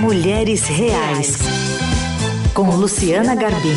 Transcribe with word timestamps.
Mulheres 0.00 0.62
Reais, 0.68 1.38
com 2.54 2.70
Luciana 2.70 3.34
Garbim. 3.34 3.74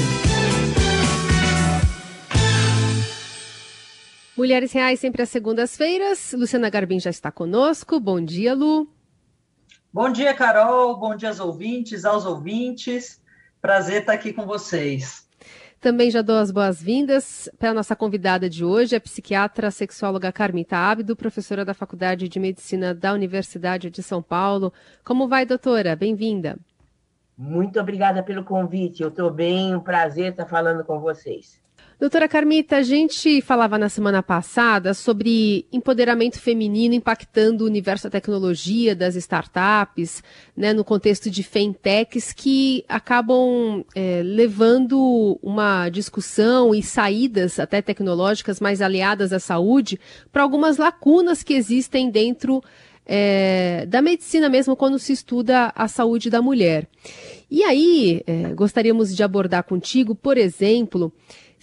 Mulheres 4.38 4.72
Reais 4.72 5.00
sempre 5.00 5.24
às 5.24 5.30
segundas-feiras. 5.30 6.34
Luciana 6.38 6.70
Garbim 6.70 7.00
já 7.00 7.10
está 7.10 7.32
conosco. 7.32 8.00
Bom 8.00 8.24
dia, 8.24 8.54
Lu. 8.54 8.88
Bom 9.92 10.12
dia, 10.12 10.32
Carol. 10.36 10.96
Bom 10.96 11.16
dia 11.16 11.30
aos 11.30 11.40
ouvintes, 11.40 12.06
aos 12.06 12.24
ouvintes. 12.24 13.20
Prazer 13.60 14.02
estar 14.02 14.14
aqui 14.14 14.32
com 14.32 14.46
vocês. 14.46 15.28
Também 15.82 16.12
já 16.12 16.22
dou 16.22 16.38
as 16.38 16.52
boas-vindas 16.52 17.50
para 17.58 17.72
a 17.72 17.74
nossa 17.74 17.96
convidada 17.96 18.48
de 18.48 18.64
hoje, 18.64 18.96
a 18.96 19.02
psiquiatra 19.02 19.72
sexóloga 19.72 20.32
Carmita 20.32 20.78
Ábido, 20.78 21.16
professora 21.16 21.66
da 21.66 21.74
Faculdade 21.74 22.30
de 22.30 22.40
Medicina 22.40 22.94
da 22.94 23.12
Universidade 23.12 23.90
de 23.90 24.04
São 24.04 24.22
Paulo. 24.22 24.72
Como 25.04 25.28
vai, 25.28 25.44
doutora? 25.44 25.96
Bem-vinda. 25.96 26.56
Muito 27.36 27.80
obrigada 27.80 28.22
pelo 28.22 28.44
convite. 28.44 29.02
Eu 29.02 29.10
estou 29.10 29.32
bem, 29.32 29.76
um 29.76 29.80
prazer 29.80 30.34
estar 30.34 30.46
falando 30.46 30.84
com 30.84 31.00
vocês. 31.00 31.60
Doutora 32.02 32.28
Carmita, 32.28 32.78
a 32.78 32.82
gente 32.82 33.42
falava 33.42 33.78
na 33.78 33.88
semana 33.88 34.24
passada 34.24 34.92
sobre 34.92 35.68
empoderamento 35.72 36.40
feminino 36.40 36.96
impactando 36.96 37.64
o 37.64 37.68
universo 37.68 38.06
da 38.06 38.10
tecnologia, 38.10 38.96
das 38.96 39.16
startups, 39.16 40.24
né, 40.58 40.74
no 40.74 40.84
contexto 40.84 41.30
de 41.30 41.44
fintechs 41.44 42.34
que 42.34 42.84
acabam 42.90 43.86
é, 43.94 44.24
levando 44.26 45.38
uma 45.44 45.90
discussão 45.90 46.74
e 46.74 46.82
saídas 46.82 47.60
até 47.60 47.84
tecnológicas 47.84 48.60
mais 48.60 48.82
aliadas 48.82 49.32
à 49.32 49.40
saúde 49.40 50.00
para 50.32 50.42
algumas 50.42 50.78
lacunas 50.78 51.44
que 51.44 51.54
existem 51.54 52.10
dentro 52.10 52.64
é, 53.06 53.86
da 53.88 54.02
medicina 54.02 54.50
mesmo 54.50 54.76
quando 54.76 54.98
se 54.98 55.14
estuda 55.14 55.72
a 55.76 55.88
saúde 55.88 56.32
da 56.32 56.42
mulher. 56.42 56.88
E 57.48 57.64
aí, 57.64 58.24
é, 58.26 58.56
gostaríamos 58.56 59.16
de 59.16 59.22
abordar 59.22 59.64
contigo, 59.66 60.16
por 60.16 60.36
exemplo, 60.36 61.14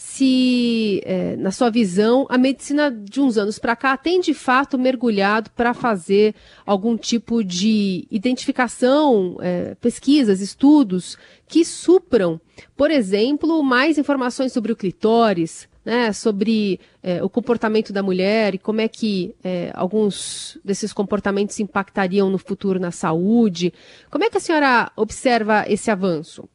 se, 0.01 1.03
é, 1.05 1.35
na 1.35 1.51
sua 1.51 1.71
visão, 1.71 2.25
a 2.31 2.39
medicina 2.39 2.89
de 2.89 3.21
uns 3.21 3.37
anos 3.37 3.59
para 3.59 3.75
cá 3.75 3.97
tem 3.97 4.21
de 4.21 4.33
fato 4.33 4.79
mergulhado 4.79 5.51
para 5.51 5.75
fazer 5.75 6.37
algum 6.65 6.97
tipo 6.97 7.43
de 7.43 8.07
identificação, 8.09 9.39
é, 9.41 9.75
pesquisas, 9.75 10.41
estudos 10.41 11.19
que 11.49 11.65
supram, 11.65 12.41
por 12.77 12.93
exemplo, 12.93 13.61
mais 13.61 13.99
informações 13.99 14.53
sobre 14.53 14.71
o 14.71 14.77
clitóris, 14.77 15.69
né, 15.85 16.12
sobre 16.12 16.79
é, 17.03 17.21
o 17.21 17.29
comportamento 17.29 17.93
da 17.93 18.01
mulher 18.03 18.55
e 18.55 18.59
como 18.59 18.81
é 18.81 18.87
que 18.87 19.35
é, 19.43 19.73
alguns 19.75 20.61
desses 20.65 20.93
comportamentos 20.93 21.59
impactariam 21.59 22.31
no 22.31 22.39
futuro 22.39 22.79
na 22.79 22.93
saúde. 22.93 23.73
Como 24.12 24.23
é 24.23 24.31
que 24.31 24.39
a 24.39 24.41
senhora 24.41 24.93
observa 24.95 25.65
esse 25.67 25.91
avanço? 25.91 26.49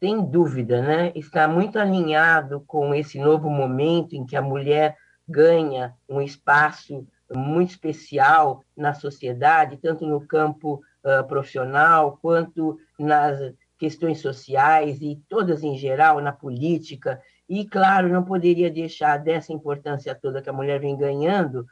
Sem 0.00 0.24
dúvida, 0.24 0.80
né, 0.80 1.12
está 1.14 1.46
muito 1.46 1.78
alinhado 1.78 2.64
com 2.66 2.94
esse 2.94 3.18
novo 3.18 3.50
momento 3.50 4.14
em 4.14 4.24
que 4.24 4.34
a 4.34 4.42
mulher 4.42 4.96
ganha 5.28 5.94
um 6.08 6.22
espaço 6.22 7.06
muito 7.32 7.70
especial 7.70 8.64
na 8.76 8.94
sociedade, 8.94 9.76
tanto 9.76 10.06
no 10.06 10.26
campo 10.26 10.80
uh, 11.04 11.26
profissional 11.28 12.18
quanto 12.20 12.78
nas 12.98 13.54
questões 13.78 14.20
sociais 14.20 15.00
e 15.00 15.22
todas 15.28 15.62
em 15.62 15.76
geral 15.76 16.20
na 16.20 16.32
política. 16.32 17.20
E, 17.48 17.64
claro, 17.64 18.08
não 18.08 18.24
poderia 18.24 18.70
deixar 18.70 19.18
dessa 19.18 19.52
importância 19.52 20.14
toda 20.14 20.42
que 20.42 20.50
a 20.50 20.52
mulher 20.52 20.80
vem 20.80 20.96
ganhando, 20.96 21.66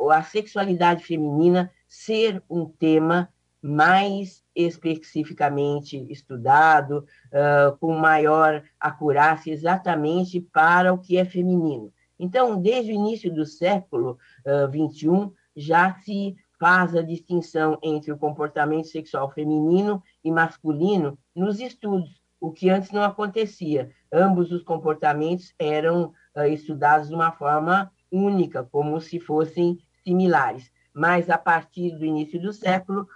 uh, 0.00 0.10
a 0.10 0.22
sexualidade 0.22 1.04
feminina 1.04 1.70
ser 1.88 2.42
um 2.48 2.64
tema 2.66 3.28
mais 3.62 4.42
especificamente 4.54 6.06
estudado, 6.10 7.06
uh, 7.26 7.76
com 7.78 7.92
maior 7.96 8.62
acurácia 8.78 9.52
exatamente 9.52 10.40
para 10.40 10.92
o 10.92 10.98
que 10.98 11.16
é 11.16 11.24
feminino. 11.24 11.92
Então, 12.18 12.60
desde 12.60 12.92
o 12.92 12.94
início 12.94 13.32
do 13.32 13.46
século 13.46 14.18
XXI, 14.70 15.08
uh, 15.08 15.34
já 15.56 15.94
se 15.94 16.36
faz 16.58 16.94
a 16.94 17.00
distinção 17.00 17.78
entre 17.82 18.12
o 18.12 18.18
comportamento 18.18 18.88
sexual 18.88 19.30
feminino 19.30 20.02
e 20.22 20.30
masculino 20.30 21.18
nos 21.34 21.58
estudos, 21.58 22.20
o 22.38 22.52
que 22.52 22.68
antes 22.68 22.90
não 22.90 23.02
acontecia. 23.02 23.90
Ambos 24.12 24.52
os 24.52 24.62
comportamentos 24.62 25.54
eram 25.58 26.12
uh, 26.36 26.44
estudados 26.44 27.08
de 27.08 27.14
uma 27.14 27.32
forma 27.32 27.90
única, 28.12 28.62
como 28.64 29.00
se 29.00 29.18
fossem 29.18 29.78
similares. 30.04 30.70
Mas, 30.92 31.30
a 31.30 31.38
partir 31.38 31.96
do 31.96 32.04
início 32.04 32.40
do 32.40 32.52
século, 32.52 33.08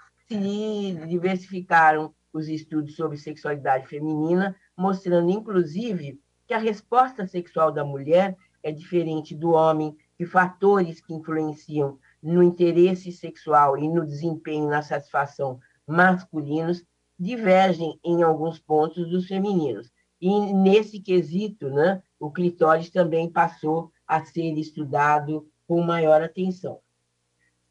se 0.43 1.07
diversificaram 1.07 2.15
os 2.33 2.49
estudos 2.49 2.97
sobre 2.97 3.17
sexualidade 3.17 3.87
feminina, 3.87 4.57
mostrando, 4.77 5.31
inclusive, 5.31 6.21
que 6.47 6.55
a 6.55 6.59
resposta 6.59 7.27
sexual 7.27 7.71
da 7.71 7.85
mulher 7.85 8.37
é 8.63 8.73
diferente 8.73 9.35
do 9.35 9.51
homem, 9.51 9.97
que 10.17 10.27
fatores 10.27 11.01
que 11.01 11.15
influenciam 11.15 11.99
no 12.23 12.43
interesse 12.43 13.13
sexual 13.13 13.79
e 13.79 13.89
no 13.89 14.05
desempenho, 14.05 14.69
na 14.69 14.83
satisfação 14.83 15.61
masculinos, 15.87 16.83
divergem 17.19 17.99
em 18.05 18.23
alguns 18.23 18.59
pontos 18.59 19.09
dos 19.09 19.27
femininos. 19.27 19.93
E 20.21 20.53
nesse 20.55 21.01
quesito, 21.01 21.69
né, 21.69 22.03
o 22.19 22.31
clitóris 22.31 22.91
também 22.91 23.31
passou 23.31 23.93
a 24.07 24.25
ser 24.25 24.55
estudado 24.59 25.47
com 25.67 25.83
maior 25.83 26.23
atenção. 26.23 26.81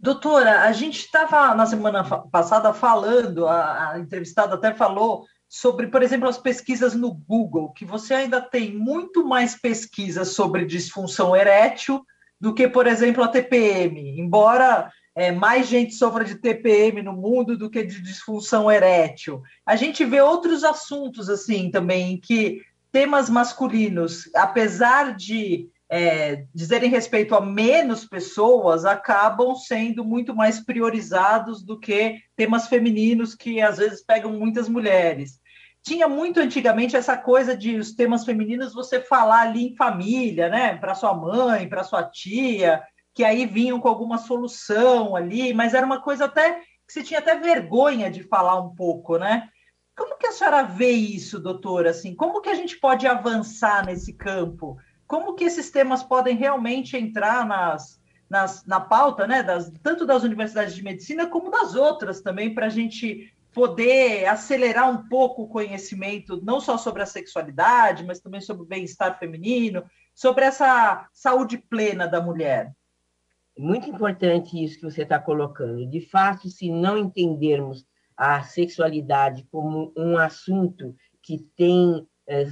Doutora, 0.03 0.64
a 0.64 0.74
gente 0.74 1.00
estava 1.00 1.56
na 1.56 1.66
semana 1.66 2.03
passada 2.03 2.74
falando, 2.74 3.47
a, 3.47 3.91
a 3.91 4.00
entrevistada 4.00 4.56
até 4.56 4.74
falou 4.74 5.25
sobre, 5.47 5.88
por 5.88 6.03
exemplo, 6.03 6.28
as 6.28 6.38
pesquisas 6.38 6.94
no 6.94 7.14
Google, 7.14 7.72
que 7.72 7.86
você 7.86 8.13
ainda 8.13 8.42
tem 8.42 8.75
muito 8.75 9.25
mais 9.25 9.56
pesquisas 9.56 10.34
sobre 10.34 10.66
disfunção 10.66 11.34
erétil 11.34 12.06
do 12.38 12.53
que, 12.53 12.68
por 12.68 12.86
exemplo, 12.86 13.24
a 13.24 13.30
TPM, 13.30 14.19
embora 14.19 14.92
é, 15.16 15.31
mais 15.31 15.68
gente 15.68 15.94
sofra 15.94 16.25
de 16.25 16.36
TPM 16.36 17.02
no 17.02 17.13
mundo 17.13 17.58
do 17.58 17.69
que 17.69 17.81
de 17.81 18.02
disfunção 18.02 18.69
erétil. 18.69 19.42
A 19.66 19.78
gente 19.78 20.03
vê 20.03 20.19
outros 20.19 20.66
assuntos 20.66 21.30
assim 21.30 21.72
também, 21.72 22.19
que 22.19 22.62
temas 22.92 23.30
masculinos, 23.30 24.30
apesar 24.36 25.16
de 25.16 25.69
é, 25.96 26.48
dizerem 26.56 26.90
respeito 26.90 27.36
a 27.36 27.40
menos 27.40 28.04
pessoas 28.04 28.84
acabam 28.84 29.54
sendo 29.54 30.04
muito 30.04 30.36
mais 30.36 30.59
priorizados 30.59 31.62
do 31.62 31.80
que 31.80 32.18
temas 32.36 32.68
femininos 32.68 33.36
que 33.36 33.62
às 33.62 33.78
vezes 33.78 34.04
pegam 34.04 34.31
muitas 34.31 34.68
mulheres. 34.68 35.40
Tinha 35.84 36.08
muito 36.08 36.40
antigamente 36.40 36.96
essa 36.96 37.16
coisa 37.16 37.56
de 37.56 37.76
os 37.76 37.94
temas 37.94 38.26
femininos 38.26 38.74
você 38.74 39.02
falar 39.02 39.42
ali 39.42 39.68
em 39.68 39.76
família, 39.76 40.50
né? 40.50 40.78
Para 40.78 40.96
sua 40.96 41.14
mãe, 41.14 41.70
para 41.70 41.84
sua 41.84 42.02
tia, 42.02 42.81
que 43.14 43.24
aí 43.24 43.46
vinham 43.46 43.80
com 43.80 43.88
alguma 43.88 44.18
solução 44.18 45.16
ali, 45.16 45.54
mas 45.54 45.75
era 45.75 45.86
uma 45.86 46.02
coisa 46.02 46.25
até 46.25 46.54
que 46.54 46.92
você 46.92 47.04
tinha 47.04 47.20
até 47.20 47.38
vergonha 47.38 48.10
de 48.10 48.24
falar 48.24 48.60
um 48.60 48.74
pouco, 48.74 49.20
né? 49.20 49.48
Como 49.96 50.18
que 50.18 50.25
a 50.25 50.31
senhora 50.31 50.64
vê 50.64 50.90
isso, 50.90 51.40
doutora? 51.40 51.92
Assim, 51.92 52.16
como 52.16 52.42
que 52.42 52.50
a 52.50 52.56
gente 52.56 52.80
pode 52.80 53.06
avançar 53.06 53.86
nesse 53.86 54.14
campo? 54.14 54.75
Como 55.13 55.35
que 55.35 55.44
esses 55.44 55.69
temas 55.69 56.01
podem 56.01 56.35
realmente 56.35 56.97
entrar 56.97 57.46
nas, 57.46 58.01
nas, 58.28 58.66
na 58.66 58.79
pauta, 58.79 59.28
né, 59.28 59.44
das, 59.44 59.72
tanto 59.84 60.07
das 60.07 60.24
universidades 60.24 60.74
de 60.74 60.84
medicina 60.84 61.28
como 61.28 61.51
das 61.51 61.75
outras 61.75 62.19
também, 62.19 62.51
para 62.51 62.66
a 62.66 62.69
gente 62.69 63.31
poder 63.53 64.25
acelerar 64.25 64.90
um 64.90 65.07
pouco 65.07 65.44
o 65.44 65.47
conhecimento, 65.47 66.41
não 66.44 66.59
só 66.59 66.79
sobre 66.79 67.03
a 67.03 67.06
sexualidade, 67.06 68.03
mas 68.03 68.19
também 68.19 68.41
sobre 68.41 68.63
o 68.63 68.66
bem-estar 68.66 69.19
feminino, 69.19 69.84
sobre 70.16 70.46
essa 70.46 71.07
saúde 71.13 71.59
plena 71.59 72.07
da 72.07 72.19
mulher. 72.19 72.74
Muito 73.56 73.88
importante 73.88 74.63
isso 74.63 74.80
que 74.80 74.90
você 74.90 75.03
está 75.03 75.19
colocando. 75.19 75.85
De 75.85 76.01
fato, 76.01 76.50
se 76.50 76.72
não 76.72 76.97
entendermos 76.97 77.85
a 78.18 78.42
sexualidade 78.42 79.45
como 79.51 79.94
um 79.95 80.18
assunto 80.18 80.95
que 81.21 81.38
tem 81.56 82.07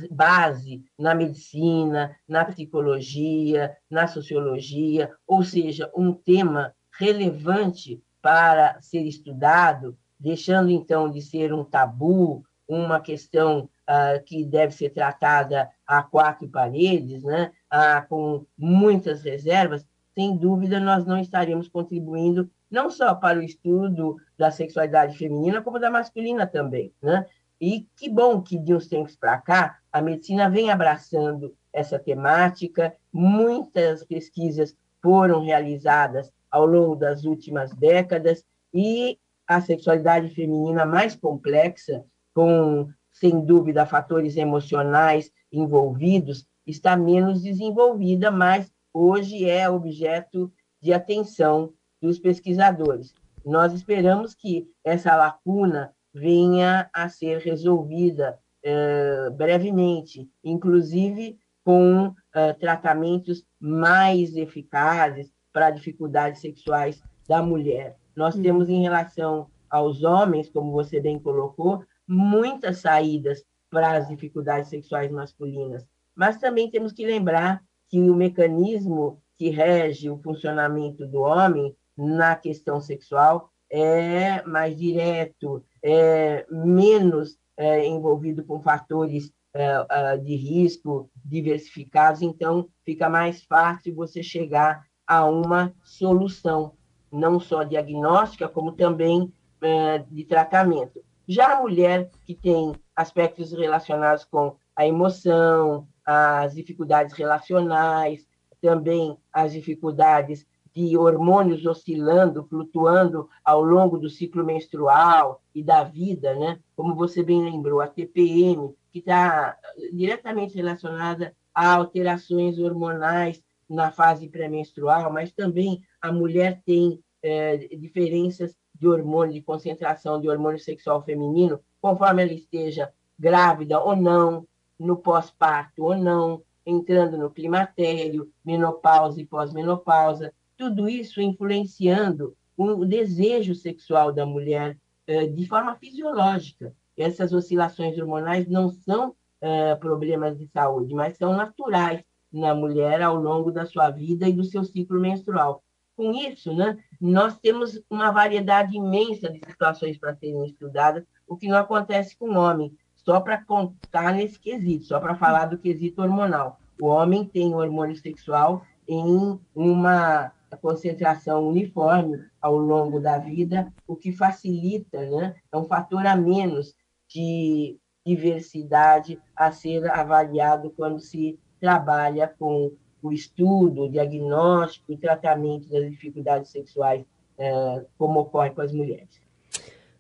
base 0.10 0.84
na 0.98 1.16
medicina, 1.16 2.16
na 2.28 2.44
psicologia, 2.46 3.76
na 3.90 4.08
sociologia, 4.08 5.12
ou 5.26 5.44
seja, 5.44 5.90
um 5.96 6.14
tema 6.14 6.74
relevante 7.00 8.02
para 8.22 8.80
ser 8.82 9.02
estudado, 9.02 9.98
deixando 10.20 10.70
então 10.70 11.10
de 11.10 11.22
ser 11.22 11.54
um 11.54 11.64
tabu, 11.64 12.44
uma 12.68 13.00
questão 13.00 13.70
uh, 13.90 14.24
que 14.26 14.46
deve 14.46 14.74
ser 14.74 14.92
tratada 14.92 15.70
a 15.86 16.04
quatro 16.04 16.48
paredes, 16.48 17.24
né, 17.24 17.52
uh, 17.74 18.08
com 18.08 18.46
muitas 18.58 19.24
reservas, 19.24 19.86
sem 20.14 20.38
dúvida 20.38 20.80
nós 20.80 21.06
não 21.06 21.18
estaremos 21.18 21.68
contribuindo 21.68 22.50
não 22.70 22.90
só 22.90 23.14
para 23.14 23.40
o 23.40 23.44
estudo 23.44 24.16
da 24.38 24.50
sexualidade 24.50 25.18
feminina, 25.18 25.62
como 25.62 25.80
da 25.80 25.90
masculina 25.90 26.48
também. 26.48 26.94
Né? 27.02 27.26
E 27.62 27.88
que 27.96 28.10
bom 28.10 28.42
que, 28.42 28.58
de 28.58 28.74
uns 28.74 28.88
tempos 28.88 29.16
para 29.16 29.38
cá, 29.38 29.78
a 29.94 30.02
medicina 30.02 30.50
vem 30.50 30.72
abraçando 30.72 31.56
essa 31.72 32.00
temática. 32.00 32.96
Muitas 33.14 34.04
pesquisas 34.04 34.76
foram 35.00 35.44
realizadas 35.44 36.34
ao 36.50 36.66
longo 36.66 36.96
das 36.96 37.24
últimas 37.24 37.72
décadas 37.76 38.44
e 38.74 39.20
a 39.48 39.62
sexualidade 39.62 40.34
feminina 40.34 40.86
mais 40.86 41.16
complexa, 41.16 42.04
com, 42.34 42.90
sem 43.12 43.46
dúvida, 43.46 43.86
fatores 43.86 44.38
emocionais 44.38 45.32
envolvidos, 45.52 46.48
está 46.66 46.98
menos 46.98 47.44
desenvolvida, 47.44 48.32
mas 48.32 48.72
hoje 48.94 49.48
é 49.48 49.70
objeto 49.70 50.52
de 50.82 50.94
atenção 50.94 51.74
dos 52.02 52.18
pesquisadores. 52.18 53.14
Nós 53.46 53.72
esperamos 53.74 54.34
que 54.34 54.68
essa 54.84 55.16
lacuna 55.16 55.94
venha 56.14 56.90
a 56.94 57.10
ser 57.10 57.40
resolvida 57.40 58.40
eh, 58.64 59.30
brevemente, 59.32 60.30
inclusive 60.44 61.38
com 61.64 62.14
eh, 62.34 62.54
tratamentos 62.54 63.44
mais 63.60 64.36
eficazes 64.36 65.32
para 65.54 65.72
dificuldades 65.72 66.42
sexuais 66.42 67.02
da 67.28 67.42
mulher. 67.42 67.98
Nós 68.16 68.36
hum. 68.36 68.42
temos, 68.42 68.70
em 68.70 68.82
relação 68.82 69.48
aos 69.70 70.04
homens, 70.04 70.50
como 70.50 70.72
você 70.72 71.00
bem 71.00 71.18
colocou, 71.20 71.84
muitas 72.08 72.80
saídas 72.80 73.44
para 73.70 73.94
as 73.94 74.08
dificuldades 74.08 74.70
sexuais 74.70 75.10
masculinas, 75.12 75.88
mas 76.14 76.38
também 76.38 76.70
temos 76.70 76.92
que 76.92 77.06
lembrar 77.06 77.64
que 77.88 78.00
o 78.00 78.16
mecanismo 78.16 79.22
que 79.38 79.50
rege 79.50 80.10
o 80.10 80.18
funcionamento 80.18 81.08
do 81.08 81.22
homem 81.22 81.76
na 81.98 82.36
questão 82.36 82.80
sexual 82.80 83.50
é 83.72 84.44
mais 84.44 84.78
direto, 84.78 85.64
é 85.84 86.46
menos 86.50 87.38
é, 87.58 87.86
envolvido 87.88 88.44
com 88.44 88.62
fatores 88.62 89.32
é, 89.54 89.86
é, 89.90 90.18
de 90.18 90.36
risco 90.36 91.10
diversificados, 91.24 92.22
então 92.22 92.68
fica 92.86 93.10
mais 93.10 93.44
fácil 93.44 93.96
você 93.96 94.22
chegar 94.22 94.86
a 95.08 95.26
uma 95.26 95.74
solução, 95.84 96.74
não 97.12 97.40
só 97.40 97.64
diagnóstica, 97.64 98.48
como 98.48 98.74
também 98.74 99.32
é, 99.62 100.00
de 100.00 100.24
tratamento. 100.26 101.04
Já 101.28 101.54
a 101.54 101.62
mulher 101.62 102.10
que 102.26 102.34
tem 102.34 102.74
aspectos 102.96 103.52
relacionados 103.52 104.26
com 104.26 104.56
a 104.76 104.86
emoção, 104.86 105.88
as 106.06 106.56
dificuldades 106.56 107.14
relacionais, 107.14 108.26
também 108.62 109.18
as 109.32 109.54
dificuldades 109.54 110.46
de 110.74 110.98
hormônios 110.98 111.66
oscilando, 111.66 112.46
flutuando 112.46 113.30
ao 113.44 113.62
longo 113.62 113.98
do 113.98 114.10
ciclo 114.10 114.44
menstrual 114.44 115.42
e 115.54 115.62
da 115.64 115.84
vida, 115.84 116.34
né? 116.36 116.60
Como 116.76 116.96
você 116.96 117.22
bem 117.22 117.44
lembrou, 117.44 117.82
a 117.82 117.88
TPM, 117.88 118.74
que 118.92 119.00
está 119.00 119.58
diretamente 119.92 120.56
relacionada 120.56 121.36
a 121.54 121.74
alterações 121.76 122.58
hormonais 122.58 123.44
na 123.70 123.92
fase 123.92 124.28
pré-menstrual, 124.28 125.12
mas 125.12 125.32
também 125.32 125.82
a 126.02 126.12
mulher 126.12 126.62
tem 126.66 127.00
é, 127.22 127.58
diferenças 127.58 128.56
de 128.74 128.88
hormônio, 128.88 129.34
de 129.34 129.42
concentração 129.42 130.20
de 130.20 130.28
hormônio 130.28 130.60
sexual 130.60 131.02
feminino, 131.04 131.60
conforme 131.82 132.24
ela 132.24 132.34
esteja 132.34 132.92
grávida 133.18 133.80
ou 133.80 133.96
não, 133.96 134.48
no 134.80 134.98
pós-parto 134.98 135.84
ou 135.84 135.96
não, 135.96 136.42
entrando 136.66 137.18
no 137.18 137.30
climatério, 137.30 138.32
menopausa 138.44 139.22
e 139.22 139.26
pós-menopausa, 139.26 140.34
tudo 140.62 140.88
isso 140.88 141.20
influenciando 141.20 142.38
o 142.56 142.86
desejo 142.86 143.56
sexual 143.56 144.14
da 144.14 144.28
mulher 144.28 144.78
eh, 145.08 145.26
de 145.26 145.48
forma 145.48 145.76
fisiológica. 145.76 146.72
Essas 146.96 147.34
oscilações 147.34 147.98
hormonais 147.98 148.48
não 148.48 148.70
são 148.70 149.16
eh, 149.42 149.74
problemas 149.78 150.38
de 150.38 150.46
saúde, 150.46 150.94
mas 150.94 151.18
são 151.18 151.36
naturais 151.36 152.04
na 152.32 152.54
mulher 152.54 153.02
ao 153.02 153.16
longo 153.16 153.52
da 153.52 153.66
sua 153.66 153.90
vida 153.90 154.30
e 154.30 154.34
do 154.34 154.44
seu 154.44 154.64
ciclo 154.64 155.00
menstrual. 155.00 155.64
Com 155.96 156.12
isso, 156.12 156.54
né, 156.54 156.78
nós 157.00 157.36
temos 157.40 157.82
uma 157.90 158.12
variedade 158.12 158.78
imensa 158.78 159.32
de 159.32 159.40
situações 159.40 159.98
para 159.98 160.16
serem 160.16 160.46
estudadas, 160.46 161.04
o 161.28 161.36
que 161.36 161.48
não 161.48 161.58
acontece 161.58 162.16
com 162.16 162.30
o 162.30 162.38
homem 162.38 162.72
só 162.94 163.20
para 163.20 163.44
contar 163.44 164.14
nesse 164.14 164.40
quesito, 164.40 164.86
só 164.86 165.00
para 165.00 165.16
falar 165.16 165.46
do 165.48 165.58
quesito 165.58 166.04
hormonal. 166.04 166.60
O 166.80 166.86
homem 166.86 167.26
tem 167.26 167.52
o 167.52 167.58
hormônio 167.58 167.96
sexual 167.96 168.64
em 168.88 169.40
uma 169.56 170.32
concentração 170.58 171.48
uniforme 171.48 172.24
ao 172.42 172.58
longo 172.58 173.00
da 173.00 173.18
vida, 173.18 173.72
o 173.88 173.96
que 173.96 174.12
facilita, 174.12 175.00
né? 175.10 175.36
é 175.52 175.58
um 175.58 175.66
fator 175.66 176.06
a 176.06 176.16
menos 176.16 176.76
de 177.08 177.78
diversidade 178.06 179.20
a 179.36 179.52
ser 179.52 179.90
avaliado 179.90 180.72
quando 180.72 181.00
se 181.00 181.40
trabalha 181.60 182.28
com 182.40 182.72
o 183.02 183.12
estudo, 183.12 183.84
o 183.84 183.92
diagnóstico 183.92 184.92
e 184.92 184.98
tratamento 184.98 185.70
das 185.70 185.90
dificuldades 185.90 186.52
sexuais, 186.52 187.04
eh, 187.38 187.86
como 187.98 188.20
ocorre 188.20 188.52
com 188.52 188.62
as 188.62 188.72
mulheres. 188.72 189.20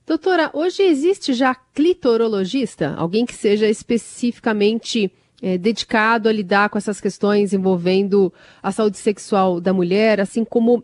Doutora, 0.05 0.51
hoje 0.53 0.83
existe 0.83 1.33
já 1.33 1.55
clitorologista? 1.55 2.95
Alguém 2.95 3.25
que 3.25 3.33
seja 3.33 3.67
especificamente 3.67 5.11
é, 5.41 5.57
dedicado 5.57 6.29
a 6.29 6.31
lidar 6.31 6.69
com 6.69 6.77
essas 6.77 7.01
questões 7.01 7.53
envolvendo 7.53 8.31
a 8.61 8.71
saúde 8.71 8.97
sexual 8.97 9.59
da 9.59 9.73
mulher, 9.73 10.19
assim 10.19 10.45
como 10.45 10.83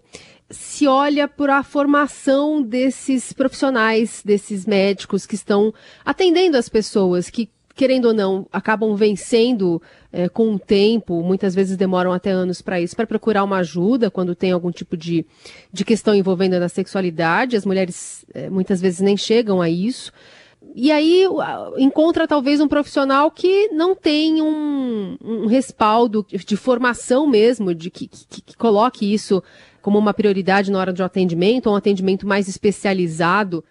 se 0.49 0.87
olha 0.87 1.27
por 1.27 1.49
a 1.49 1.61
formação 1.61 2.61
desses 2.61 3.33
profissionais, 3.33 4.21
desses 4.23 4.65
médicos 4.65 5.25
que 5.25 5.35
estão 5.35 5.73
atendendo 6.05 6.57
as 6.57 6.69
pessoas, 6.69 7.29
que 7.29 7.49
querendo 7.77 8.05
ou 8.05 8.13
não, 8.13 8.47
acabam 8.51 8.95
vencendo 8.95 9.79
é, 10.11 10.27
com 10.27 10.55
o 10.55 10.59
tempo, 10.59 11.21
muitas 11.21 11.53
vezes 11.53 11.77
demoram 11.77 12.11
até 12.11 12.31
anos 12.31 12.59
para 12.59 12.81
isso, 12.81 12.95
para 12.95 13.05
procurar 13.05 13.43
uma 13.43 13.57
ajuda 13.57 14.09
quando 14.09 14.33
tem 14.33 14.51
algum 14.51 14.71
tipo 14.71 14.97
de, 14.97 15.23
de 15.71 15.85
questão 15.85 16.15
envolvendo 16.15 16.55
a 16.55 16.67
sexualidade. 16.67 17.55
As 17.55 17.67
mulheres 17.67 18.25
é, 18.33 18.49
muitas 18.49 18.81
vezes 18.81 18.99
nem 18.99 19.15
chegam 19.15 19.61
a 19.61 19.69
isso. 19.69 20.11
E 20.75 20.91
aí 20.91 21.25
encontra 21.77 22.27
talvez 22.27 22.59
um 22.59 22.67
profissional 22.67 23.31
que 23.31 23.69
não 23.69 23.95
tem 23.95 24.41
um, 24.41 25.17
um 25.23 25.45
respaldo 25.47 26.25
de 26.29 26.55
formação 26.55 27.27
mesmo, 27.27 27.73
de 27.73 27.89
que, 27.89 28.07
que, 28.07 28.41
que 28.41 28.57
coloque 28.57 29.11
isso 29.11 29.43
como 29.81 29.97
uma 29.97 30.13
prioridade 30.13 30.71
na 30.71 30.79
hora 30.79 30.93
do 30.93 31.03
atendimento, 31.03 31.69
um 31.69 31.75
atendimento 31.75 32.27
mais 32.27 32.47
especializado. 32.47 33.63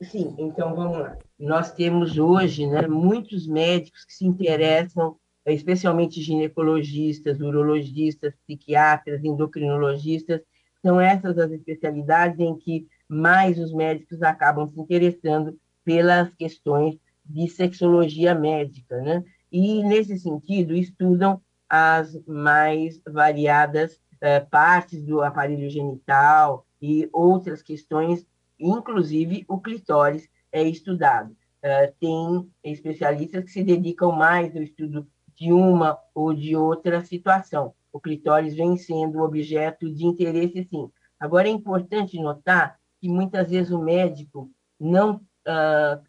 Sim, 0.00 0.34
então 0.38 0.74
vamos 0.74 0.98
lá 0.98 1.16
nós 1.42 1.72
temos 1.72 2.18
hoje 2.18 2.66
né, 2.66 2.86
muitos 2.86 3.48
médicos 3.48 4.04
que 4.04 4.14
se 4.14 4.24
interessam, 4.24 5.16
especialmente 5.44 6.22
ginecologistas, 6.22 7.40
urologistas, 7.40 8.32
psiquiatras, 8.46 9.24
endocrinologistas, 9.24 10.40
são 10.80 11.00
essas 11.00 11.36
as 11.38 11.50
especialidades 11.50 12.38
em 12.38 12.56
que 12.56 12.86
mais 13.08 13.58
os 13.58 13.72
médicos 13.72 14.22
acabam 14.22 14.66
se 14.68 14.80
interessando 14.80 15.58
pelas 15.84 16.32
questões 16.34 16.96
de 17.24 17.48
sexologia 17.48 18.34
médica, 18.34 19.00
né? 19.00 19.24
E, 19.50 19.82
nesse 19.84 20.18
sentido, 20.18 20.74
estudam 20.74 21.40
as 21.68 22.18
mais 22.26 23.00
variadas 23.06 24.00
eh, 24.20 24.40
partes 24.40 25.02
do 25.02 25.22
aparelho 25.22 25.68
genital 25.68 26.66
e 26.80 27.08
outras 27.12 27.62
questões, 27.62 28.26
inclusive 28.58 29.44
o 29.48 29.58
clitóris, 29.58 30.28
é 30.52 30.62
estudado. 30.62 31.30
Uh, 31.64 31.92
tem 32.00 32.50
especialistas 32.62 33.44
que 33.44 33.50
se 33.50 33.62
dedicam 33.62 34.12
mais 34.12 34.54
ao 34.54 34.62
estudo 34.62 35.06
de 35.34 35.52
uma 35.52 35.98
ou 36.14 36.34
de 36.34 36.56
outra 36.56 37.04
situação. 37.04 37.72
O 37.92 38.00
clitóris 38.00 38.54
vem 38.54 38.76
sendo 38.76 39.20
objeto 39.20 39.92
de 39.92 40.04
interesse, 40.04 40.64
sim. 40.64 40.90
Agora, 41.18 41.48
é 41.48 41.50
importante 41.52 42.20
notar 42.20 42.78
que 43.00 43.08
muitas 43.08 43.50
vezes 43.50 43.70
o 43.70 43.78
médico 43.78 44.50
não, 44.78 45.20
uh, 45.46 46.02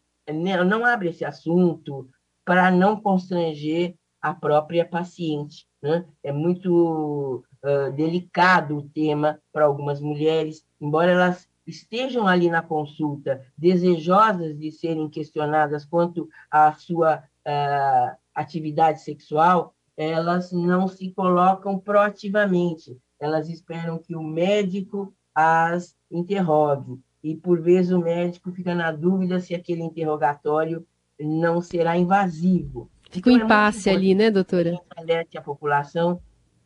não 0.66 0.86
abre 0.86 1.10
esse 1.10 1.26
assunto 1.26 2.10
para 2.46 2.72
não 2.72 3.00
constranger 3.00 3.96
a 4.22 4.34
própria 4.34 4.86
paciente. 4.86 5.68
Né? 5.82 6.06
É 6.24 6.32
muito 6.32 7.44
uh, 7.64 7.92
delicado 7.94 8.78
o 8.78 8.90
tema 8.90 9.40
para 9.52 9.66
algumas 9.66 10.00
mulheres, 10.00 10.66
embora 10.80 11.12
elas 11.12 11.50
estejam 11.66 12.28
ali 12.28 12.50
na 12.50 12.62
consulta 12.62 13.46
desejosas 13.58 14.58
de 14.58 14.72
serem 14.72 15.10
questionadas 15.10 15.86
quanto 15.86 16.30
à 16.50 16.74
sua 16.74 17.18
uh, 17.18 18.18
atividade 18.34 19.02
sexual, 19.02 19.74
elas 19.96 20.52
não 20.52 20.88
se 20.88 21.12
colocam 21.12 21.78
proativamente, 21.78 22.98
elas 23.20 23.50
esperam 23.50 23.98
que 23.98 24.16
o 24.16 24.24
médico 24.24 25.14
as 25.36 25.96
interrogue. 26.10 27.00
E, 27.24 27.36
por 27.36 27.62
vezes, 27.62 27.92
o 27.92 28.00
médico 28.00 28.52
fica 28.52 28.76
na 28.76 28.92
dúvida 28.92 29.40
se 29.40 29.56
aquele 29.56 29.82
interrogatório 29.82 30.86
não 31.20 31.62
será 31.62 31.98
invasivo. 31.98 32.90
Fica 33.10 33.30
um 33.30 33.34
então, 33.34 33.44
é 33.44 33.46
impasse 33.46 33.90
é 33.90 33.94
ali, 33.94 34.14
né, 34.14 34.30
doutora? 34.30 34.78
Alerte 34.96 35.38
a 35.38 35.42
população 35.42 36.20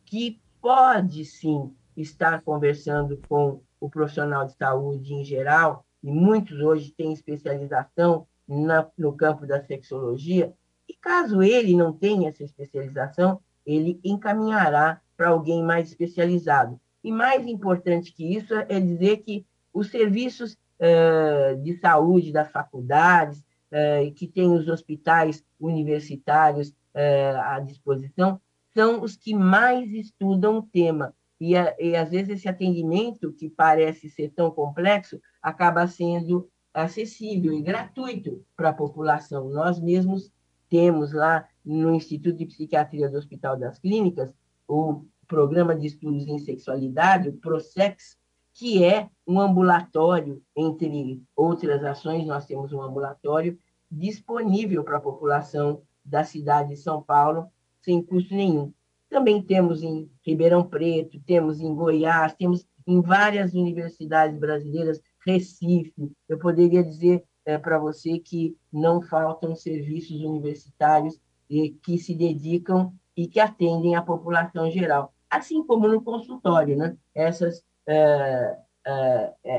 que 0.04 0.40
pode, 0.60 1.24
sim, 1.24 1.72
estar 1.96 2.42
conversando 2.42 3.20
com 3.28 3.60
o 3.80 3.88
profissional 3.88 4.46
de 4.46 4.54
saúde 4.54 5.14
em 5.14 5.24
geral, 5.24 5.84
e 6.02 6.10
muitos 6.10 6.58
hoje 6.60 6.90
têm 6.90 7.12
especialização 7.12 8.26
na, 8.48 8.86
no 8.96 9.12
campo 9.12 9.46
da 9.46 9.62
sexologia, 9.62 10.52
e 10.88 10.94
caso 10.94 11.42
ele 11.42 11.76
não 11.76 11.92
tenha 11.92 12.30
essa 12.30 12.42
especialização, 12.42 13.40
ele 13.66 14.00
encaminhará 14.02 15.00
para 15.16 15.28
alguém 15.28 15.62
mais 15.62 15.88
especializado. 15.88 16.80
E 17.04 17.12
mais 17.12 17.46
importante 17.46 18.12
que 18.12 18.34
isso 18.34 18.54
é 18.54 18.80
dizer 18.80 19.18
que 19.18 19.44
os 19.72 19.90
serviços 19.90 20.56
de 21.62 21.76
saúde 21.78 22.32
das 22.32 22.50
faculdades, 22.50 23.42
que 24.16 24.28
têm 24.28 24.52
os 24.52 24.68
hospitais 24.68 25.44
universitários 25.58 26.72
à 27.42 27.58
disposição, 27.60 28.40
são 28.74 29.02
os 29.02 29.16
que 29.16 29.34
mais 29.34 29.90
estudam 29.90 30.58
o 30.58 30.62
tema. 30.62 31.14
E, 31.40 31.52
e, 31.52 31.96
às 31.96 32.10
vezes, 32.10 32.30
esse 32.30 32.48
atendimento, 32.48 33.32
que 33.32 33.48
parece 33.48 34.08
ser 34.10 34.30
tão 34.30 34.50
complexo, 34.50 35.20
acaba 35.42 35.86
sendo 35.86 36.48
acessível 36.72 37.52
e 37.52 37.62
gratuito 37.62 38.44
para 38.56 38.70
a 38.70 38.74
população. 38.74 39.48
Nós 39.48 39.80
mesmos 39.80 40.32
temos 40.68 41.12
lá 41.12 41.48
no 41.64 41.94
Instituto 41.94 42.36
de 42.36 42.46
Psiquiatria 42.46 43.08
do 43.08 43.16
Hospital 43.16 43.56
das 43.58 43.78
Clínicas 43.78 44.32
o 44.66 45.04
Programa 45.26 45.74
de 45.74 45.86
Estudos 45.86 46.26
em 46.26 46.38
Sexualidade, 46.38 47.30
o 47.30 47.32
PROSEX, 47.32 48.16
que 48.58 48.82
é 48.82 49.08
um 49.24 49.40
ambulatório, 49.40 50.42
entre 50.56 51.22
outras 51.36 51.84
ações, 51.84 52.26
nós 52.26 52.44
temos 52.44 52.72
um 52.72 52.82
ambulatório 52.82 53.56
disponível 53.88 54.82
para 54.82 54.96
a 54.96 55.00
população 55.00 55.80
da 56.04 56.24
cidade 56.24 56.70
de 56.70 56.76
São 56.76 57.00
Paulo, 57.00 57.46
sem 57.80 58.02
custo 58.02 58.34
nenhum. 58.34 58.72
Também 59.08 59.40
temos 59.40 59.84
em 59.84 60.10
Ribeirão 60.26 60.64
Preto, 60.64 61.20
temos 61.20 61.60
em 61.60 61.72
Goiás, 61.72 62.34
temos 62.34 62.66
em 62.84 63.00
várias 63.00 63.54
universidades 63.54 64.36
brasileiras, 64.36 65.00
Recife. 65.24 66.10
Eu 66.28 66.36
poderia 66.36 66.82
dizer 66.82 67.22
é, 67.44 67.56
para 67.56 67.78
você 67.78 68.18
que 68.18 68.56
não 68.72 69.00
faltam 69.00 69.54
serviços 69.54 70.20
universitários 70.20 71.20
e, 71.48 71.70
que 71.70 71.96
se 71.96 72.12
dedicam 72.12 72.92
e 73.16 73.28
que 73.28 73.38
atendem 73.38 73.94
a 73.94 74.02
população 74.02 74.68
geral, 74.68 75.14
assim 75.30 75.62
como 75.64 75.86
no 75.86 76.02
consultório, 76.02 76.76
né? 76.76 76.96
Essas, 77.14 77.62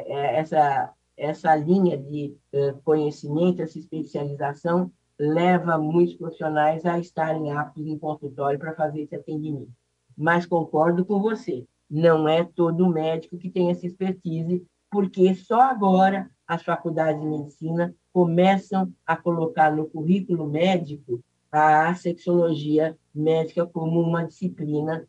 essa, 0.05 0.93
essa 1.17 1.55
linha 1.55 1.97
de 1.97 2.35
conhecimento, 2.83 3.61
essa 3.61 3.79
especialização 3.79 4.91
leva 5.19 5.77
muitos 5.77 6.15
profissionais 6.15 6.85
a 6.85 6.97
estarem 6.97 7.51
aptos 7.51 7.85
em 7.85 7.97
consultório 7.97 8.57
para 8.57 8.73
fazer 8.73 9.01
esse 9.01 9.15
atendimento. 9.15 9.71
Mas 10.17 10.45
concordo 10.45 11.03
com 11.03 11.19
você, 11.19 11.65
não 11.89 12.27
é 12.27 12.43
todo 12.43 12.89
médico 12.89 13.37
que 13.37 13.49
tem 13.49 13.69
essa 13.69 13.85
expertise, 13.85 14.65
porque 14.89 15.33
só 15.35 15.61
agora 15.61 16.29
as 16.47 16.63
faculdades 16.63 17.21
de 17.21 17.27
medicina 17.27 17.93
começam 18.13 18.91
a 19.05 19.15
colocar 19.15 19.75
no 19.75 19.87
currículo 19.87 20.47
médico 20.47 21.21
a 21.51 21.93
sexologia 21.95 22.97
médica 23.13 23.65
como 23.65 23.99
uma 23.99 24.23
disciplina 24.23 25.07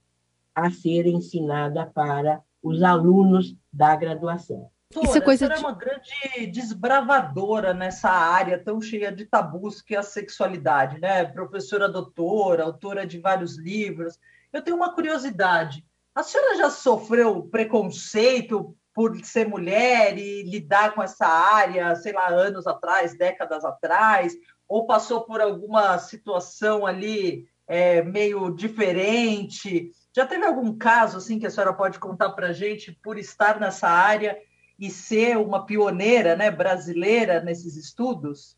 a 0.54 0.70
ser 0.70 1.06
ensinada 1.06 1.86
para 1.86 2.42
os 2.62 2.82
alunos 2.82 3.56
da 3.72 3.94
graduação. 3.96 4.70
Doutora, 4.92 5.08
Isso 5.08 5.18
é 5.18 5.20
coisa 5.24 5.48
de... 5.48 5.54
é 5.54 5.58
uma 5.58 5.72
grande 5.72 6.46
desbravadora 6.52 7.72
nessa 7.72 8.10
área 8.10 8.58
tão 8.58 8.80
cheia 8.80 9.12
de 9.12 9.24
tabus 9.24 9.80
que 9.80 9.94
é 9.94 9.98
a 9.98 10.02
sexualidade, 10.02 11.00
né? 11.00 11.24
Professora 11.24 11.88
doutora, 11.88 12.64
autora 12.64 13.06
de 13.06 13.20
vários 13.20 13.56
livros. 13.56 14.18
Eu 14.52 14.62
tenho 14.62 14.76
uma 14.76 14.92
curiosidade. 14.92 15.84
A 16.12 16.24
senhora 16.24 16.56
já 16.56 16.68
sofreu 16.70 17.44
preconceito 17.44 18.76
por 18.92 19.16
ser 19.24 19.46
mulher 19.46 20.18
e 20.18 20.42
lidar 20.42 20.92
com 20.92 21.02
essa 21.02 21.26
área, 21.26 21.94
sei 21.94 22.12
lá, 22.12 22.28
anos 22.28 22.66
atrás, 22.66 23.16
décadas 23.16 23.64
atrás? 23.64 24.34
Ou 24.68 24.86
passou 24.86 25.20
por 25.20 25.40
alguma 25.40 25.98
situação 25.98 26.84
ali 26.84 27.46
é, 27.68 28.02
meio 28.02 28.50
diferente? 28.50 29.92
Já 30.14 30.26
teve 30.26 30.44
algum 30.44 30.76
caso 30.76 31.18
assim 31.18 31.38
que 31.38 31.46
a 31.46 31.50
senhora 31.50 31.72
pode 31.72 31.98
contar 31.98 32.30
para 32.30 32.48
a 32.48 32.52
gente 32.52 32.92
por 32.92 33.18
estar 33.18 33.60
nessa 33.60 33.88
área 33.88 34.36
e 34.78 34.90
ser 34.90 35.36
uma 35.36 35.64
pioneira 35.64 36.34
né, 36.34 36.50
brasileira 36.50 37.40
nesses 37.40 37.76
estudos? 37.76 38.56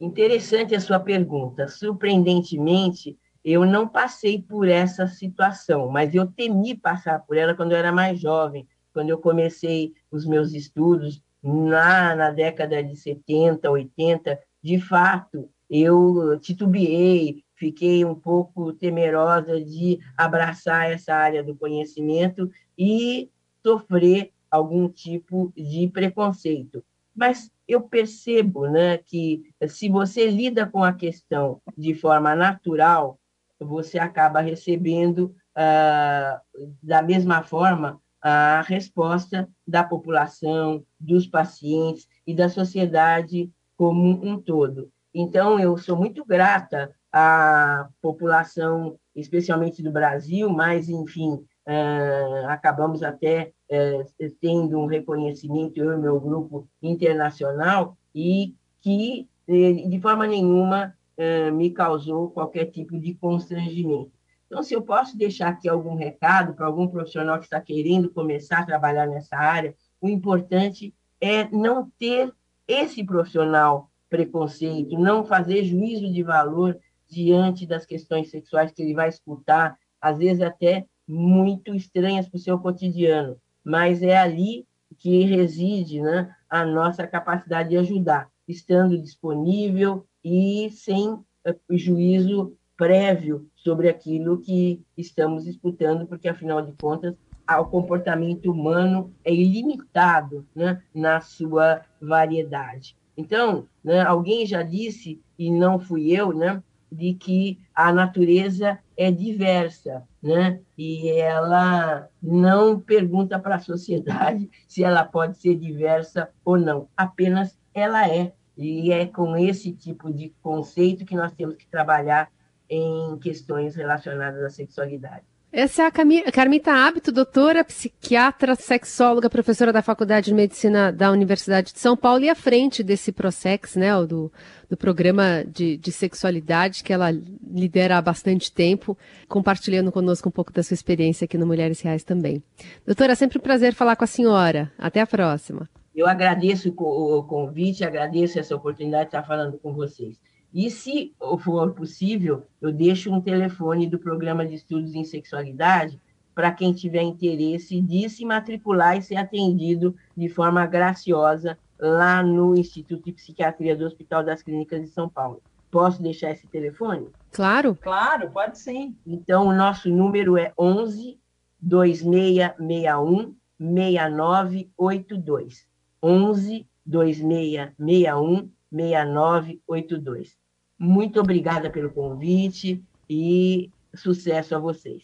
Interessante 0.00 0.74
a 0.74 0.80
sua 0.80 1.00
pergunta. 1.00 1.66
Surpreendentemente, 1.66 3.18
eu 3.44 3.64
não 3.64 3.88
passei 3.88 4.40
por 4.40 4.68
essa 4.68 5.06
situação, 5.06 5.88
mas 5.88 6.14
eu 6.14 6.26
temi 6.26 6.76
passar 6.76 7.20
por 7.20 7.36
ela 7.36 7.54
quando 7.54 7.72
eu 7.72 7.78
era 7.78 7.90
mais 7.90 8.20
jovem, 8.20 8.68
quando 8.92 9.10
eu 9.10 9.18
comecei 9.18 9.92
os 10.10 10.26
meus 10.26 10.52
estudos 10.52 11.22
lá 11.42 12.14
na 12.14 12.30
década 12.30 12.82
de 12.82 12.94
70, 12.96 13.70
80. 13.70 14.38
De 14.62 14.80
fato, 14.80 15.48
eu 15.68 16.38
titubeei, 16.40 17.42
fiquei 17.60 18.06
um 18.06 18.14
pouco 18.14 18.72
temerosa 18.72 19.62
de 19.62 20.00
abraçar 20.16 20.90
essa 20.90 21.14
área 21.14 21.44
do 21.44 21.54
conhecimento 21.54 22.50
e 22.76 23.30
sofrer 23.62 24.32
algum 24.50 24.88
tipo 24.88 25.52
de 25.54 25.86
preconceito. 25.88 26.82
Mas 27.14 27.52
eu 27.68 27.82
percebo 27.82 28.66
né, 28.66 28.96
que 28.96 29.42
se 29.68 29.90
você 29.90 30.30
lida 30.30 30.66
com 30.66 30.82
a 30.82 30.94
questão 30.94 31.60
de 31.76 31.94
forma 31.94 32.34
natural, 32.34 33.20
você 33.60 33.98
acaba 33.98 34.40
recebendo 34.40 35.34
ah, 35.54 36.40
da 36.82 37.02
mesma 37.02 37.42
forma 37.42 38.00
a 38.22 38.62
resposta 38.62 39.46
da 39.68 39.84
população, 39.84 40.82
dos 40.98 41.26
pacientes 41.26 42.08
e 42.26 42.34
da 42.34 42.48
sociedade 42.48 43.50
como 43.76 44.26
um 44.26 44.40
todo. 44.40 44.90
Então, 45.12 45.58
eu 45.58 45.76
sou 45.76 45.96
muito 45.96 46.24
grata 46.24 46.94
à 47.12 47.88
população, 48.00 48.98
especialmente 49.14 49.82
do 49.82 49.90
Brasil, 49.90 50.48
mas, 50.48 50.88
enfim, 50.88 51.44
ah, 51.66 52.52
acabamos 52.52 53.02
até 53.02 53.52
eh, 53.70 54.04
tendo 54.40 54.76
um 54.78 54.86
reconhecimento, 54.86 55.78
eu 55.78 55.92
e 55.92 55.96
meu 55.96 56.18
grupo 56.20 56.68
internacional, 56.82 57.96
e 58.12 58.56
que, 58.80 59.28
eh, 59.46 59.72
de 59.88 60.00
forma 60.00 60.26
nenhuma, 60.26 60.94
eh, 61.16 61.50
me 61.52 61.70
causou 61.70 62.30
qualquer 62.30 62.66
tipo 62.66 62.98
de 62.98 63.14
constrangimento. 63.14 64.10
Então, 64.46 64.64
se 64.64 64.74
eu 64.74 64.82
posso 64.82 65.16
deixar 65.16 65.50
aqui 65.50 65.68
algum 65.68 65.94
recado 65.94 66.54
para 66.54 66.66
algum 66.66 66.88
profissional 66.88 67.38
que 67.38 67.44
está 67.44 67.60
querendo 67.60 68.10
começar 68.10 68.60
a 68.60 68.66
trabalhar 68.66 69.06
nessa 69.06 69.36
área, 69.36 69.74
o 70.00 70.08
importante 70.08 70.92
é 71.20 71.48
não 71.50 71.88
ter 71.98 72.32
esse 72.66 73.04
profissional 73.04 73.88
preconceito, 74.08 74.98
não 74.98 75.24
fazer 75.24 75.62
juízo 75.62 76.12
de 76.12 76.22
valor 76.24 76.76
diante 77.10 77.66
das 77.66 77.84
questões 77.84 78.30
sexuais 78.30 78.72
que 78.72 78.82
ele 78.82 78.94
vai 78.94 79.08
escutar, 79.08 79.76
às 80.00 80.18
vezes 80.18 80.40
até 80.40 80.86
muito 81.06 81.74
estranhas 81.74 82.28
para 82.28 82.36
o 82.36 82.40
seu 82.40 82.58
cotidiano, 82.58 83.36
mas 83.64 84.02
é 84.02 84.16
ali 84.16 84.66
que 84.98 85.24
reside 85.24 86.00
né, 86.00 86.34
a 86.48 86.64
nossa 86.64 87.06
capacidade 87.06 87.70
de 87.70 87.76
ajudar, 87.76 88.28
estando 88.46 89.00
disponível 89.00 90.06
e 90.24 90.70
sem 90.70 91.10
uh, 91.10 91.24
juízo 91.70 92.56
prévio 92.76 93.46
sobre 93.54 93.88
aquilo 93.88 94.40
que 94.40 94.82
estamos 94.96 95.44
disputando, 95.44 96.06
porque, 96.06 96.28
afinal 96.28 96.62
de 96.62 96.72
contas, 96.72 97.14
o 97.58 97.64
comportamento 97.64 98.50
humano 98.50 99.12
é 99.24 99.34
ilimitado 99.34 100.46
né, 100.54 100.80
na 100.94 101.20
sua 101.20 101.82
variedade. 102.00 102.96
Então, 103.16 103.66
né, 103.82 104.00
alguém 104.00 104.46
já 104.46 104.62
disse, 104.62 105.20
e 105.38 105.50
não 105.50 105.78
fui 105.78 106.12
eu, 106.12 106.32
né, 106.32 106.62
de 106.90 107.14
que 107.14 107.58
a 107.74 107.92
natureza 107.92 108.78
é 108.96 109.10
diversa, 109.10 110.02
né? 110.22 110.60
E 110.76 111.08
ela 111.10 112.08
não 112.22 112.80
pergunta 112.80 113.38
para 113.38 113.56
a 113.56 113.60
sociedade 113.60 114.50
se 114.66 114.82
ela 114.82 115.04
pode 115.04 115.38
ser 115.38 115.54
diversa 115.56 116.30
ou 116.44 116.58
não, 116.58 116.88
apenas 116.96 117.58
ela 117.72 118.08
é. 118.08 118.32
E 118.56 118.92
é 118.92 119.06
com 119.06 119.36
esse 119.36 119.72
tipo 119.72 120.12
de 120.12 120.34
conceito 120.42 121.06
que 121.06 121.16
nós 121.16 121.32
temos 121.32 121.56
que 121.56 121.66
trabalhar 121.66 122.30
em 122.68 123.18
questões 123.18 123.74
relacionadas 123.74 124.42
à 124.42 124.50
sexualidade. 124.50 125.24
Essa 125.52 125.82
é 125.82 125.86
a 125.86 126.32
Carmita 126.32 126.72
Hábito, 126.72 127.10
doutora, 127.10 127.64
psiquiatra, 127.64 128.54
sexóloga, 128.54 129.28
professora 129.28 129.72
da 129.72 129.82
Faculdade 129.82 130.26
de 130.26 130.34
Medicina 130.34 130.92
da 130.92 131.10
Universidade 131.10 131.72
de 131.72 131.80
São 131.80 131.96
Paulo 131.96 132.22
e 132.22 132.30
à 132.30 132.36
frente 132.36 132.84
desse 132.84 133.10
Prosex, 133.10 133.74
né, 133.74 133.90
do, 134.06 134.32
do 134.68 134.76
programa 134.76 135.44
de, 135.44 135.76
de 135.76 135.90
sexualidade 135.90 136.84
que 136.84 136.92
ela 136.92 137.10
lidera 137.10 137.98
há 137.98 138.00
bastante 138.00 138.52
tempo, 138.52 138.96
compartilhando 139.28 139.90
conosco 139.90 140.28
um 140.28 140.32
pouco 140.32 140.52
da 140.52 140.62
sua 140.62 140.74
experiência 140.74 141.24
aqui 141.24 141.36
no 141.36 141.48
Mulheres 141.48 141.80
Reais 141.80 142.04
também. 142.04 142.40
Doutora, 142.86 143.16
sempre 143.16 143.38
um 143.38 143.42
prazer 143.42 143.74
falar 143.74 143.96
com 143.96 144.04
a 144.04 144.06
senhora. 144.06 144.70
Até 144.78 145.00
a 145.00 145.06
próxima. 145.06 145.68
Eu 145.92 146.06
agradeço 146.06 146.72
o 146.78 147.24
convite, 147.24 147.84
agradeço 147.84 148.38
essa 148.38 148.54
oportunidade 148.54 149.06
de 149.06 149.08
estar 149.08 149.24
falando 149.24 149.58
com 149.58 149.72
vocês. 149.72 150.16
E, 150.52 150.70
se 150.70 151.14
for 151.40 151.72
possível, 151.72 152.46
eu 152.60 152.72
deixo 152.72 153.12
um 153.12 153.20
telefone 153.20 153.86
do 153.86 153.98
programa 153.98 154.44
de 154.44 154.54
estudos 154.54 154.94
em 154.94 155.04
sexualidade 155.04 156.00
para 156.34 156.50
quem 156.50 156.72
tiver 156.72 157.02
interesse 157.02 157.80
de 157.80 158.08
se 158.08 158.24
matricular 158.24 158.96
e 158.96 159.02
ser 159.02 159.16
atendido 159.16 159.94
de 160.16 160.28
forma 160.28 160.66
graciosa 160.66 161.56
lá 161.78 162.22
no 162.22 162.56
Instituto 162.56 163.04
de 163.04 163.12
Psiquiatria 163.12 163.76
do 163.76 163.84
Hospital 163.84 164.24
das 164.24 164.42
Clínicas 164.42 164.80
de 164.80 164.88
São 164.88 165.08
Paulo. 165.08 165.42
Posso 165.70 166.02
deixar 166.02 166.32
esse 166.32 166.48
telefone? 166.48 167.08
Claro. 167.30 167.78
Claro, 167.80 168.30
pode 168.30 168.58
sim. 168.58 168.96
Então, 169.06 169.46
o 169.46 169.54
nosso 169.54 169.88
número 169.88 170.36
é 170.36 170.52
11 170.58 171.16
2661 171.60 173.36
6982. 173.58 175.68
11 176.02 176.66
2661 176.84 178.50
6982. 178.72 180.39
Muito 180.82 181.20
obrigada 181.20 181.68
pelo 181.68 181.90
convite 181.90 182.82
e 183.06 183.70
sucesso 183.94 184.54
a 184.54 184.58
vocês. 184.58 185.02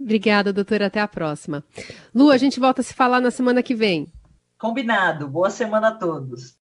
Obrigada, 0.00 0.54
doutora. 0.54 0.86
Até 0.86 1.00
a 1.00 1.06
próxima. 1.06 1.62
Lu, 2.14 2.30
a 2.30 2.38
gente 2.38 2.58
volta 2.58 2.80
a 2.80 2.84
se 2.84 2.94
falar 2.94 3.20
na 3.20 3.30
semana 3.30 3.62
que 3.62 3.74
vem. 3.74 4.10
Combinado. 4.58 5.28
Boa 5.28 5.50
semana 5.50 5.88
a 5.88 5.92
todos. 5.92 6.56